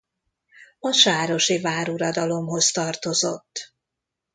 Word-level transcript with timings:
A 0.79 0.91
sárosi 0.91 1.61
váruradalomhoz 1.61 2.71
tartozott. 2.71 3.73